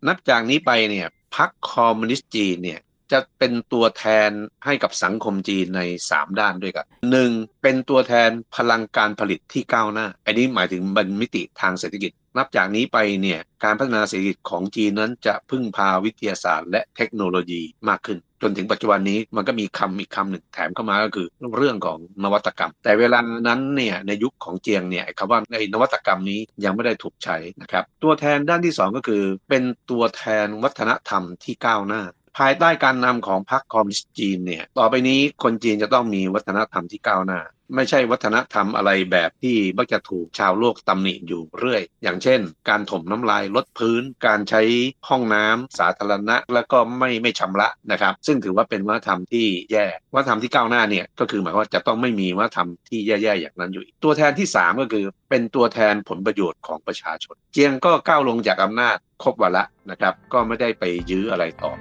[0.07, 2.81] นับจากนี้ไปเนี่ยพรรคคอมมิวนิสต์จีนเนี่ย
[3.11, 4.31] จะเป็นตัวแทน
[4.65, 7.31] ให้กับสังคมจีนใน 3 ด้านด้วยกันหนึ่ง
[7.61, 21.27] เป็นตัวแทนพลังการผลิตที่ก้าวหน้า อันนี้หมายถึงบันมิติทางเศรษฐกิจ นับจากนี้ไปเนี่ยการพัฒนาเศรษฐกิจของจีนนั้นจะพึ่งพาวิทยาศาสตร์และเทคโนโลยีมากขึ้น จนถึงปัจจุบันนี้มันก็มีคำอีกคำหนึ่งแถมเข้ามาก็คือ
[21.57, 32.03] เรื่องของนวัตกรรม แต่เวลานั้นเนี่ยในยุคของเจียงเนี่ยคำว่าในนวัตกรรมนี้ยังไม่ได้ถูกใช้นะครับตัวแทนด้านที่สองก็คือ เป็นตัวแทนวัฒนธรรมที่ก้าวหน้า
[32.37, 37.41] ภายใต้การนำของพรรคคอมมิวนิสต์จีนเนี่ยต่อไปนี้คนจีนจะต้องมีวัฒนธรรมที่ก้าวหน้า
[37.75, 44.61] ไม่ใช่วัฒนธรรมอะไรแบบที่มักจะถูกชาวโลกตำหนิอยู่เรื่อย อย่างเช่น การถมน้ำลายลดพื้น การใช้
[45.09, 61.73] ห้องน้ำสาธารณะ แล้วก็ไม่ไม่ชำระนะครับ ซึ่งถือว่าเป็นวัฒนธรรมที่แย่วัฒนธรรมที่ก้าวหน้าเนี่ยก็คือหมายว่าจะต้องไม่มีวัฒนธรรมที่แย่ๆอย่างนั้นอยู่ตัวแทนที่สามก็คือเป็นตัวแทนผลประโยชน์ของประชาชน เจียงก็ก้าวลงจากอำนาจครบวาระนะครับ ก็ไม่ได้ไปยื้ออะไรต่อ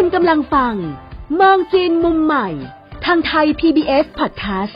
[0.00, 0.74] คุณกำลังฟัง
[1.40, 2.48] มองจีนมุมใหม่
[3.04, 4.74] ทางไทย PBS Podcast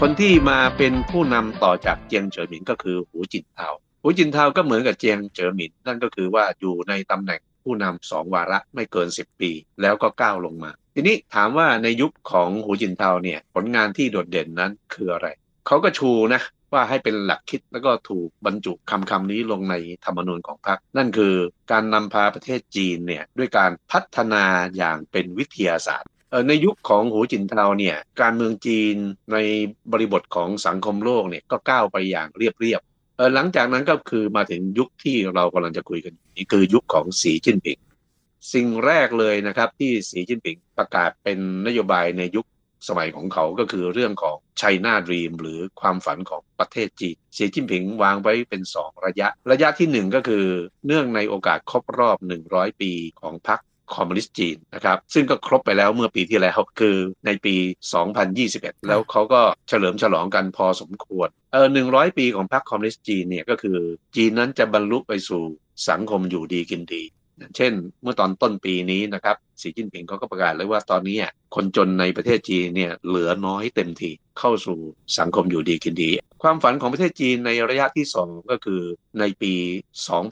[0.00, 3.68] คนที่มาเป็นผู้นำต่อจากเจียงเฉิหมินก็คือหูจินเทา
[4.02, 9.50] หูจินเทาก็เหมือนกับเจียงเฉิหมิน นั่นก็คือว่าอยู่ในตำแหน่งผู้นำสองวาระไม่เกิน 10 ปี
[9.82, 15.28] แล้วก็ก้าวลงมา ทีนี้ถามว่าในยุคของหูจินเทาเนี่ยผลงานที่โดดเด่นนั้นคืออะไร
[15.66, 16.40] เขาก็ชูนะ
[16.72, 21.34] ว่าให้เป็นหลักคิดแล้วก็ถูกบรรจุคำคำนี้ลงในธรรมนูญของพรรคนั่นคือ
[21.72, 24.44] การนำพาประเทศจีนเนี่ยด้วยการพัฒนา
[24.76, 26.08] อย่างเป็นวิทยาศาสตร์
[26.48, 28.96] ในยุคของหูจินเทาเนี่ยการเมืองจีน
[29.32, 29.36] ใน
[29.92, 37.78] บริบทของสังคมโลกเนี่ยก็ก้าวไปอย่างเรียบๆเออหลังจากนั้นก็คือมาถึงยุคที่เรากำลังจะคุยกันอยู่นี่คือยุคของสีจิ้นผิง
[38.52, 42.46] สิ่งแรกเลยนะครับที่สีจิ้นผิงประกาศเป็นนโยบายในยุค
[42.88, 50.44] สมัยของเขาก็คือเรื่องของ China Dream หรือความฝันของประเทศจีนสีจิ้นผิงวางไว้เป็น 2 ระยะ ระยะทีหนึ่1 ก็คือ
[50.86, 52.16] เนื่องในโอกาสครบรอบ
[52.48, 53.60] 100 ปีของพรรค
[53.96, 57.54] คอมมิวนิสต์จีนนะครับซึ่งก็ครบไปแล้วเมื่อปีที่แล้วคือในปี
[58.22, 63.78] 2021 แล้วเขาก็เฉลิมฉลองกันพอสมควรเออ100ปีของพรรคคอมมิวนิสต์จีนเนี่ยก็คือ
[64.16, 65.42] จีนนั้นจะบรรลุไปสู่
[65.88, 67.02] สังคมอยู่ดีกินดี
[67.56, 67.72] เช่น
[68.02, 71.16] เมื่อตอนต้นปีนี้นะครับสีจิ้นผิงเขาก็ประกาศเลยว่าตอนนี้
[71.54, 74.78] คนจนในประเทศจีนเนี่ยเหลือน้อยเต็มทีเข้าสู่
[75.18, 76.10] สังคมอยู่ดีกินดี
[76.42, 78.82] ความฝันของประเทศจีนในระยะที่ 2 ก็คือ
[79.18, 79.54] ในปี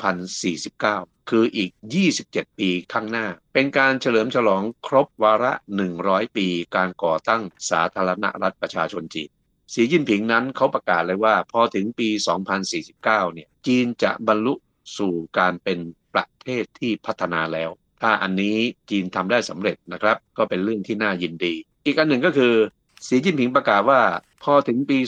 [0.07, 1.71] 2049 คืออีก
[2.15, 5.53] 27 ปีข้างหน้า เป็นการเฉลิมฉลองครบวาระ
[5.95, 9.31] 100 ปีการก่อตั้งสาธารณรัฐประชาชนจีน
[9.75, 12.09] สีจิ้นผิงนั้นเขาประกาศเลยว่าพอถึงปี
[12.73, 14.55] 2049 เนี่ยจีนจะบรรลุ
[14.99, 15.79] สู่การเป็น
[16.17, 17.71] ประเทศที่พัฒนาแล้ว
[18.03, 18.57] ถ้าอันนี้
[18.91, 21.55] จีนทำได้สำเร็จนะครับ ก็เป็นเรื่องที่น่ายินดี
[21.87, 22.55] อีกอันหนึ่งก็คือ
[23.09, 24.01] สีจิ้นผิงประกาศว่า
[24.43, 24.99] พอถึงปี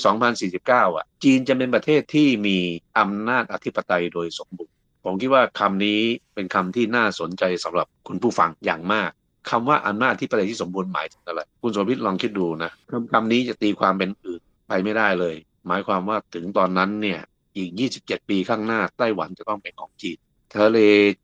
[0.43, 2.59] 2049 อะ จีนจะเป็นประเทศที่มี
[2.99, 6.01] อำนาจอธิปไตยโดยสมบูรณ์ ผมคิดว่าคำนี้
[6.35, 9.11] เป็นคำที่น่าสนใจสำหรับคุณผู้ฟังอย่างมาก
[9.51, 15.35] คำว่าอำนาจที่ประเทศที่สมบูรณ์หมายถึงอะไร คุณสมพิษลองคิดดูนะคำคำนี้จะตีความเป็นอื่นไปไม่ได้เลย
[15.67, 17.21] หมายความว่าถึงตอนนั้นเนี่ย
[17.57, 20.19] อีก 27 ปีข้างหน้าไต้หวันจะต้องเป็นของจีน
[20.57, 20.79] ทะเล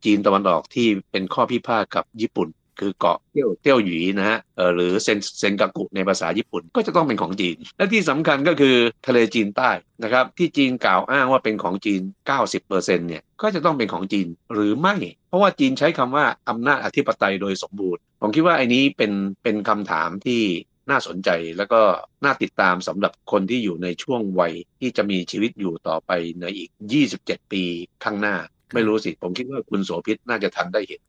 [0.05, 2.49] จีนตะวันออกที่เป็นข้อพิพาทกับญี่ปุ่น
[2.81, 9.71] คือเกาะเตี้ยวเตี้ยวหยีนะฮะเออหรือเซนเซนกากุในภาษาญี่ปุ่นก็จะต้องเป็นของจีน และที่สำคัญก็คือทะเลจีนใต้
[10.03, 12.03] นะครับที่จีนกล่าวอ้างว่าเป็นของจีน
[12.51, 14.97] 90%เนี่ยก็จะต้องเป็นของจีนหรือไม่
[15.29, 20.43] เพราะว่าจีนใช้คำว่าอำนาจอธิปไตยโดยสมบูรณ์ ผมคิดว่าไอ้นี้เป็นเป็นคำถามที่
[20.91, 21.81] น่าสนใจแล้วก็
[22.25, 26.11] น่าติดตามสำหรับคนที่อยู่ในช่วงวัยที่จะมีชีวิตอยู่ต่อไป
[26.41, 26.71] ในอีก
[27.11, 27.65] 27 ปี
[28.05, 28.37] ข้างหน้า
[28.75, 31.01] ไม่รู้สิ ผมคิดว่าคุณโสภิตน่าจะทันได้เห็น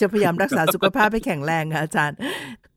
[0.00, 2.16] จะพยายามรักษาสุขภาพให้แข็งแรงค่ะอาจารย์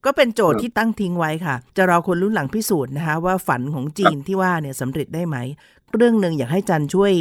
[0.06, 5.38] ก็เป็นโจทย์ที่ตั้งทิ้งไว้ค่ะ จะรอคนรุ่นหลังพิสูจน์นะคะว่าฝันของจีนที่ว่าเนี่ยสำเร็จได้ไหม
[5.94, 7.12] เรื่องหนึ่งอยากให้จันช่วย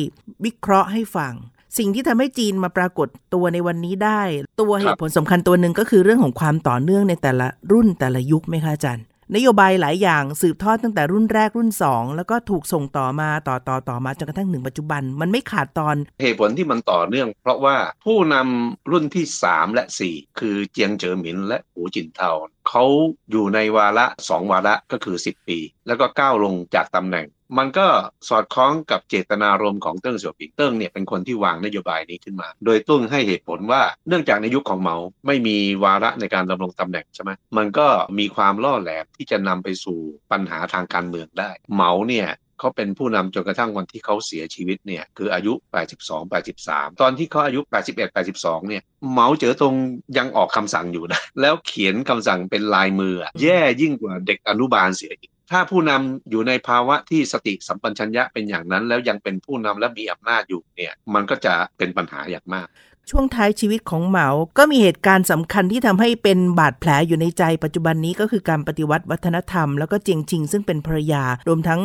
[0.44, 1.32] วิเคราะห์ให้ฟัง
[1.78, 4.22] สิ่งที่ทำให้จีนมาปรากฏตัวในวันนี้ได้
[4.60, 22.30] ตัวเหตุผลสำคัญตัวหนึ่งก็คือเรื่องของความต่อเนื่องในแต่ละรุ่นแต่ละยุคไหมคะอาจารย์ นโยบายหลายอย่างสืบทอดตั้งแต่รุ่นแรกรุ่น 2 แล้วก็ถูกส่งต่อมาต่อต่อต่อมาจนกระทั่งหนึ่งปัจจุบัน มันไม่ขาดตอนเหตุผลที่มันต่อเนื่อง เพราะว่าผู้นำรุ่นที่ 3 และ 4 คือเจียงเจ๋อหมินและหูจินเทา
[22.74, 22.86] เขา
[23.30, 27.26] อยู่ในวาระ 2 วาระก็คือ 10 ปี แล้วก็ก้าวลงจากตำแหน่ง
[27.58, 27.86] มันก็
[28.28, 37.86] สอดคล้องกับเจตนารมณ์ของเติ้งเสี่ยวผิงเติ้งเนี่ยเป็นคนที่วางนโยบายนี้ขึ้นมา โดยเติ้งให้เหตุผลว่าเนื่องจากในยุคของเหมาไม่มีวาระในการดำรงตำแหน่งใช่ไหมมันก็
[38.18, 39.98] มีความล่อแหลมที่จะนำไปสู่
[40.32, 42.28] ปัญหาทางการเมืองได้ เหมาเนี่ย
[42.62, 45.52] เขาเป็นผู้นำจนกระทั่งวันที่เขาเสียชีวิตเนี่ยคืออายุ
[45.92, 47.96] 82 83 ตอนที่เขาอายุ 81
[48.32, 49.74] 82 เนี่ยเหมาเจ๋อตรง
[50.18, 62.66] ยังออกคำสั่งอยู่นะ แล้วเขียนคำสั่งเป็นลายมือ แย่ยิ่งกว่าเด็กอนุบาลเสียอีกถ้าผู้นำอยู่ในภาวะที่สติสัมปชัญญะเป็นอย่างนั้น แล้วยังเป็นผู้นำและมีอำนาจอยู่เนี่ยมันก็จะเป็นปัญหาอย่างมาก
[63.10, 71.80] ช่วงท้ายชีวิตของเหมา ก็มีเหตุการณ์สำคัญที่ทำให้เป็นบาดแผลอยู่ในใจปัจจุบันนี้ก็คือการปฏิวัติวัฒนธรรม แล้วก็เจียงชิงซึ่งเป็นภรรยา รวมทั้ง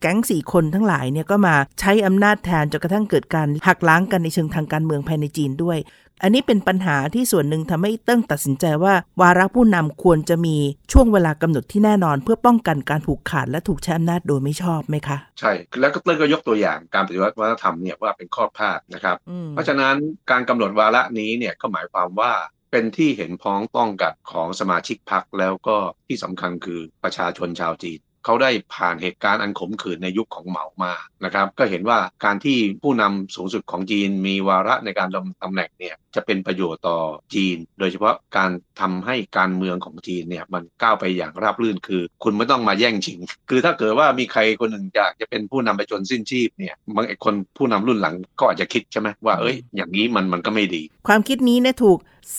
[0.00, 5.78] แก๊งสี่คนทั้งหลายเนี่ยก็มาใช้อำนาจแทนจนกระทั่งเกิดการหักล้างกันในเชิงทางการเมืองภายในจีนด้วย
[6.22, 10.56] อันนี้เป็นปัญหาที่ส่วนหนึ่งทำให้เติ้งตัดสินใจว่า วาระผู้นำควรจะมี
[10.92, 19.16] ช่วงเวลากำหนดที่แน่นอน เพื่อป้องกันการผูกขาดและถูกใช้อำนาจโดยไม่ชอบไหมคะ ใช่ แล้วก็เติ้งก็ยกตัวอย่างการปฏิวัติวัฒนธรรมเนี่ยว่าเป็นข้อพลาดนะครับ
[19.50, 19.94] เพราะฉะนั้น
[20.30, 22.32] การกำหนดวาระนี้เนี่ยก็หมายความว่า
[22.70, 25.76] เป็นที่เห็นพ้องต้องกันของสมาชิกพรรคแล้วก็
[26.08, 30.92] ที่สำคัญคือประชาชนชาวจีนเขาได้ผ่านเหตุการณ์อันขมขื่นในยุคของเหมามา
[31.24, 36.98] นะครับ ก็เห็นว่าการที่ผู้นำสูงสุดของจีนมีวาระในการดำตำแหน่งเนี่ยจะเป็นประโยชน์ต่อ
[37.34, 43.18] จีน โดยเฉพาะการทำให้การเมืองของจีนเนี่ยมันก้าวไปอย่างราบรื่นคือ คุณไม่ต้องมาแย่งชิง
[43.50, 51.98] คือถ้าเกิดว่ามีใครคนหนึ่งอยากจะเป็นผู้นำไปจนสิ้นชีพเนี่ยบางคนผู้นำรุ่นหลังก็อาจจะคิดใช่ไหมว่าเอ้ย อย่างนี้มันมันก็ไม่ดี ความคิดนี้เนี่ยถูก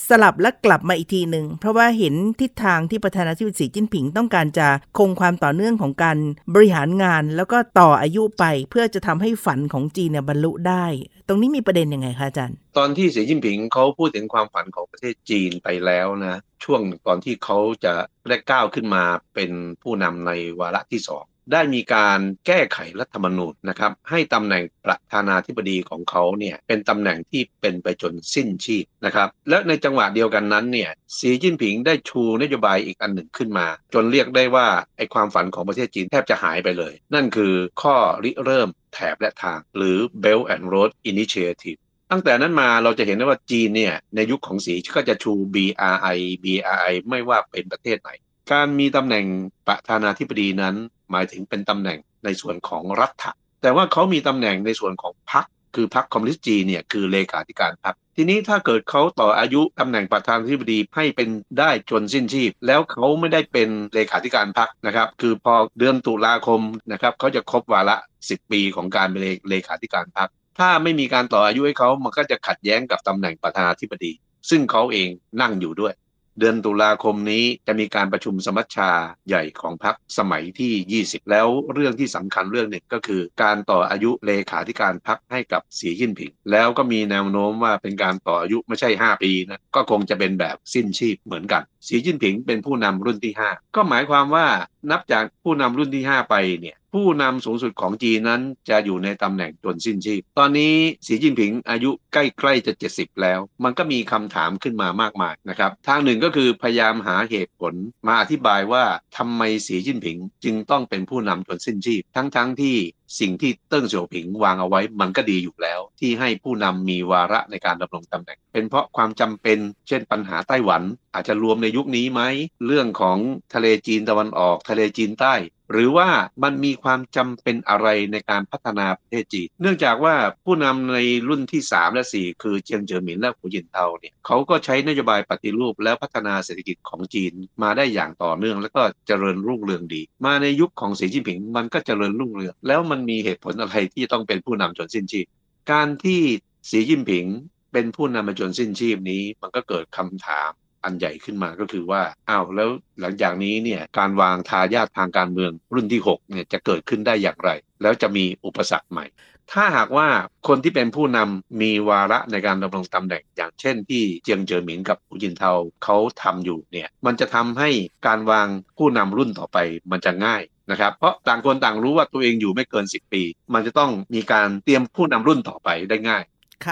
[0.09, 6.17] สลับและกลับมาอีกทีหนึ่ง เพราะว่าเห็นทิศทางที่ประธานาธิบดีสีจิ้นผิงต้องการจะคงความต่อเนื่องของการ
[6.53, 10.85] บริหารงาน แล้วก็ต่ออายุไปเพื่อจะทำให้ฝันของจีนเนี่ยบรรลุได้
[11.27, 17.93] ตรงนี้มีประเด็นยังไงคะอาจารย์ตอนที่สีจิ้นผิงเขาพูดถึงความฝันของประเทศจีนไปแล้วนะช่วงตอนที่เขาจะ
[18.29, 19.03] ได้ก้าวขึ้นมา
[19.35, 19.51] เป็น
[19.81, 41.79] ผู้นำในวาระที่สองได้มีการแก้ไขรัฐธรรมนูญนะครับให้ตำแหน่งประธานาธิบดีของเขาเนี่ยเป็นตำแหน่งที่เป็นไปจนสิ้นชีพนะครับและในจังหวะเดียวกันนั้นเนี่ยสีจิ้นผิงได้ชูนโยบายอีกอันหนึ่งขึ้นมา จนเรียกได้ว่าไอความฝันของประเทศจีนแทบจะหายไปเลย นั่นคือข้อริเริ่มแถบและทาง หรือ Belt and Road Initiative
[42.11, 48.09] ตั้งแต่นั้นมาเราจะเห็นได้ว่าจีนเนี่ยในยุคของสีก็จะชู BRI BRI ไม่ว่าเป็นประเทศไหน
[48.51, 49.25] การมีตำแหน่ง
[49.67, 50.75] ประธานาธิบดีนั้น
[51.11, 53.25] หมายถึงเป็นตำแหน่งในส่วนของรัฐ
[53.61, 55.45] แต่ว่าเขามีตำแหน่งในส่วนของพรรค
[55.75, 74.11] คือพรรคคอมมิวนิสต์จีนเนี่ยคือเลขาธิการพรรคทีนี้ถ้าเกิดเขาต่ออายุตำแหน่งประธานาธิบดีให้เป็นได้จนสิ้นชีพ แล้วเขาไม่ได้เป็นเลขาธิการพรรคนะครับ คือพอเดือนตุลาคมนะครับเขาจะครบวาระ 10 ปีของการเป็นเลขาธิการพรรค ถ้าไม่มีการต่ออายุให้เขามันก็จะขัดแย้งกับตำแหน่งประธานาธิบดี
[74.49, 75.09] ซึ่งเขาเอง
[75.41, 75.95] นั่งอยู่ด้วย
[76.39, 78.89] เดือนตุลาคมนี้จะมีการประชุมสมัชชา
[79.27, 94.45] ใหญ่ของพรรคสมัยที่ 20 แล้วเรื่องที่สำคัญเรื่องหนึ่งก็คือ การต่ออายุเลขาธิการพรรคให้กับสีจิ้นผิง แล้วก็มีแนวโน้มว่าเป็นการต่ออายุไม่ใช่ 5 ปีนะก็คงจะเป็นแบบสิ้นชีพเหมือนกันสีจิ้นผิงเป็นผู้นำรุ่นที่ 5 ก็หมายความว่า
[94.91, 100.73] นับจากผู้นำรุ่นที่ 5 ไปเนี่ยผู้นำสูงสุดของจีนนั้นจะอยู่ในตำแหน่งจนสิ้นชีพ ตอนนี้
[101.07, 107.73] สีจิ้นผิงอายุใกล้ๆจะ 70 แล้ว มันก็มีคำถามขึ้นมามากมายนะครับ ทางหนึ่งก็คือพยายามหาเหตุผล
[108.07, 108.83] มาอธิบายว่า
[109.17, 112.75] ทำไมสีจิ้นผิงจึงต้องเป็นผู้นำจนสิ้นชีพ ทั้งๆทที่
[113.19, 120.81] สิ่งที่เติ้งเสี่ยวผิงวางเอาไว้มันก็ดีอยู่แล้ว ที่ให้ผู้นำมีวาระในการดำรงตำแหน่ง เป็นเพราะความจำเป็นเช่นปัญหาไต้หวัน
[121.13, 122.21] อาจจะรวมในยุคนี้ไหม
[122.65, 123.17] เรื่องของ
[123.53, 125.35] ทะเลจีนตะวันออกทะเลจีนใต้
[125.71, 126.09] หรือว่า
[126.43, 145.25] มันมีความจำเป็นอะไรในการพัฒนาประเทศจีน เนื่องจากว่าผู้นำในรุ่นที่ 3 และ 4 คือเจียงเจ๋อหมินและหูหยินเทาเนี่ยเขาก็ใช้นโยบายปฏิรูปและพัฒนาเศรษฐกิจของจีนมาได้อย่างต่อเนื่อง แล้วก็เจริญรุ่งเรืองดี มาในยุคของสีจิ้นผิงมันก็เจริญรุ่งเรือง แล้วมันมีเหตุผลอะไรที่ต้องเป็นผู้นำจนสิ้นชีพ
[145.71, 146.21] การที่
[146.69, 147.25] สีจิ้นผิง
[147.73, 150.51] เป็นผู้นำมาจนสิ้นชีพนี้ มันก็เกิดคำถาม
[150.83, 152.69] อันใหญ่ขึ้นมาก็คือว่าอ้าวแล้ว
[153.01, 157.49] หลังจากนี้เนี่ยการวางทายาททางการเมืองรุ่นที่6เนี่ยจะเกิดขึ้นได้อย่างไร
[157.81, 159.05] แล้วจะมีอุปสรรคใหม่
[159.51, 160.07] ถ้าหากว่า
[160.47, 165.51] คนที่เป็นผู้นำมีวาระในการดำรงตำแหน่ง อย่างเช่นที่เจียงเจิอหมินกับหูจินเทา
[165.83, 167.69] เขาทำอยู่เนี่ยมันจะทำให้
[168.07, 169.57] การวางผู้นำรุ่นต่อไป
[169.91, 176.23] มันจะง่ายนะครับเพราะต่างคนต่างรู้ว่าตัวเองอยู่ไม่เกิน 10 ปี มันจะต้องมีการเตรียมผู้นำรุ่นต่อไปได้ง่าย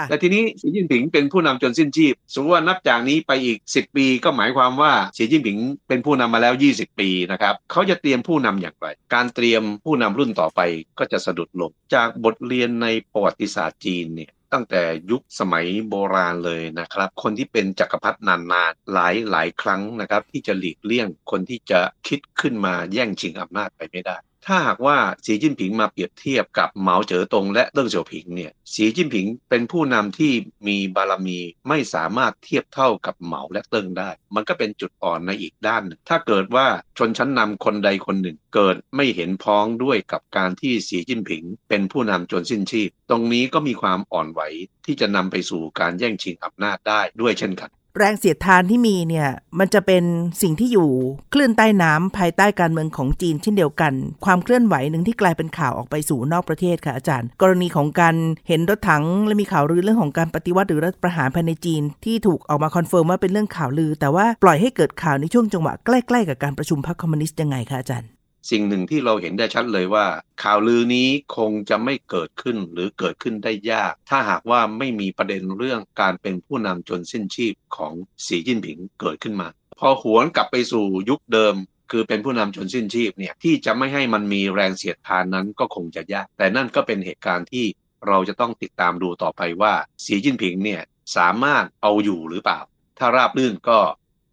[0.08, 10.60] แต่ทีนี้สีจิ้นผิงเป็นผู้นำจนสิ้นชีพ สมมติว่านับจากนี้ไปอีก 10 ปีก็หมายความว่าสีจิ้นผิงเป็นผู้นำมาแล้ว 20 ปีนะครับเขาจะเตรียมผู้นำอย่างไร การเตรียมผู้นำรุ่นต่อไป
[10.98, 24.16] ก็จะสะดุดลง จากบทเรียนในประวัติศาสตร์จีนเนี่ยตั้งแต่ยุคสมัยโบราณเลยนะครับ คนที่เป็นจักรพรรดินานๆ หลายหลายครั้งนะครับ ที่จะหลีกเลี่ยงคนที่จะคิดขึ้นมาแย่งชิงอำนาจไปไม่ได้
[24.50, 30.32] ถ้าหากว่าสีจิ้นผิงมาเปรียบเทียบกับเหมาเจ๋อตงและเติ้งเสี่ยวผิงเนี่ยสีจิ้นผิงเป็นผู้นำที่
[30.68, 36.66] มีบารมีไม่สามารถเทียบเท่ากับเหมาและเติ้งได้ มันก็เป็นจุดอ่อนในอีกด้านนึงถ้าเกิดว่า
[36.98, 44.40] ชนชั้นนำคนใดคนหนึ่ง เกิดไม่เห็นพ้องด้วยกับการที่สีจิ้นผิง เป็นผู้นำจนสิ้นชีพ ตรงนี้ก็มีความอ่อนไหว
[44.86, 50.04] ที่จะนำไปสู่การแย่งชิงอำนาจได้ด้วยเช่นกัน แรงเสียดทานที่มีเนี่ยมันจะเป็น
[50.42, 50.90] สิ่งที่อยู่
[51.32, 53.92] คลื่นใต้น้ำภายใต้การเมืองของจีนเช่นเดียวกัน
[54.24, 58.14] ความเคลื่อนไหวหนึ่งที่กลายเป็นข่าวออกไปสู่นอกประเทศค่ะอาจารย์ กรณีของการ
[58.48, 68.17] เห็นรถถังและมีข่าวลือเรื่องของการปฏิวัติหรือรัฐประหารภายในจีน ที่ถูกออกมา confirm ว่าเป็นเรื่องข่าวลือ แต่ว่าปล่อยให้เกิดข่าวในช่วงจังหวะใกล้ๆกับการประชุมพรรคคอมมิวนิสต์ยังไงคะอาจารย์
[68.50, 70.06] สิ่งหนึ่งที่เราเห็นได้ชัดเลยว่า
[70.42, 77.92] ข่าวลือนี้คงจะไม่เกิดขึ้นหรือเกิดขึ้นได้ยาก ถ้าหากว่าไม่มีประเด็นเรื่องการเป็นผู้นำจนสิ้นชีพของ
[78.26, 81.54] สีจิ้นผิงเกิดขึ้นมา พอหวนกลับไปสู่ยุคเดิม
[81.90, 87.66] คือเป็นผู้นำจนสิ้นชีพเนี่ยที่จะไม่ให้มันมีแรงเสียดทานนั้นก็คงจะยาก แต่นั่นก็เป็นเหตุการณ์ที่
[88.08, 89.72] เราจะต้องติดตามดูต่อไปว่า
[90.04, 90.82] สีจิ้นผิงเนี่ย
[91.16, 92.60] สามารถเอาอยู่หรือเปล่า
[92.98, 93.78] ถ้าราบลื่นก็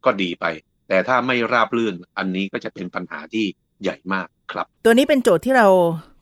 [0.06, 0.46] ก็ดีไป
[0.90, 3.48] แต่ถ้าไม่ราบลื่นอันนี้ก็จะเป็นปัญหาที่
[3.86, 5.68] ใหญ่มากครับ ตัวนี้เป็นโจทย์ที่เรา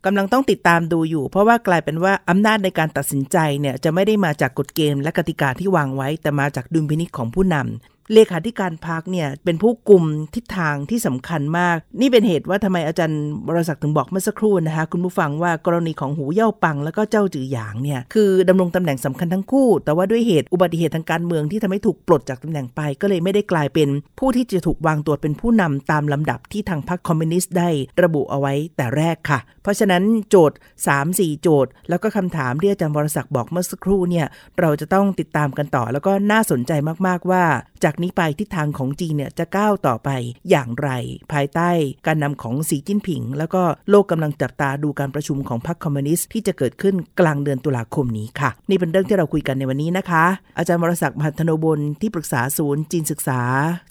[0.06, 23.90] กำลังต้องติดตามดูอยู่ เพราะว่ากลายเป็นว่าอำนาจในการตัดสินใจเนี่ยจะไม่ได้มาจากกฎเกณฑ์และกติกาที่วางไว้ แต่มาจากดุลพินิจของผู้นำ เลขาธิการพักเนี่ยเป็นผู้กลุ่มทิศทางที่สำคัญมาก นี่เป็นเหตุว่าทำไมอาจารย์บรศักดิ์ถึงบอกเมื่อสักครู่นะคะคุณผู้ฟังว่ากรณีของหูเย่าปัง แล้วก็เจ้าจือหยางเนี่ยคือดำรงตำแหน่งสำคัญทั้งคู่ แต่ว่าด้วยเหตุอุบัติเหตุทางการเมืองที่ทำให้ถูกปลดจากตำแหน่งไป ก็เลยไม่ได้กลายเป็น
[24.20, 27.70] ผู้ที่จะถูกวางตัวเป็นผู้นำตามลำดับที่ทางพรรคคอมมิวนิสต์ได้
[28.04, 30.58] ระบุเอาไว้แต่แรกค่ะ เพราะฉะนั้นโจทย์
[31.00, 34.26] 3-4 โจทย์ แล้วก็คำถามที่อาจารย์บรศักดิ์บอกเมื่อสักครู่เนี่ย
[34.60, 36.72] เราจะต้องติดตามกันต่อแล้วก็น่าสนใจ
[37.08, 37.44] มากๆว่า
[37.84, 40.10] จากนี้ไปทิศทางของจีนเนี่ยจะก้าวต่อไป
[40.50, 40.90] อย่างไร
[41.34, 41.70] ภายใต้
[42.08, 50.26] การนำของสีจิ้นผิง แล้วก็โลกกำลังจับตาดูการประชุมของพรรคคอมมิวนิสต์ที่จะเกิดขึ้นกลางเดือนตุลาคมนี้ค่ะ นี่เป็นเรื่องที่เราคุยกันในวันนี้นะคะ
[50.58, 53.42] อาจารย์วรศักดิ์มหันธโนบลที่ปรึกษาศูนย์จีนศึกษา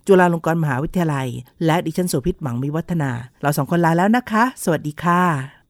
[0.06, 1.28] จุฬาลงกรณ์มหาวิทยาลัย
[1.66, 3.10] และดิฉันโสภิตหมังมีวัฒนา
[3.42, 5.22] เราสองคนลาแล้วนะคะ สวัสดีค่ะ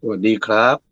[0.02, 0.91] สวัสดีครับ